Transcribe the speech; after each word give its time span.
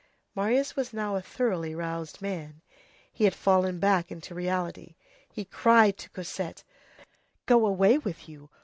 Marius 0.33 0.75
was 0.75 0.93
now 0.93 1.15
a 1.15 1.21
thoroughly 1.21 1.75
roused 1.75 2.23
man. 2.23 2.63
He 3.13 3.25
had 3.25 3.35
fallen 3.35 3.77
back 3.77 4.11
into 4.11 4.33
reality. 4.33 4.95
He 5.31 5.45
cried 5.45 5.99
to 5.99 6.09
Cosette:— 6.09 6.63
"Go 7.45 7.67
away 7.67 7.99
with 7.99 8.27
you! 8.27 8.49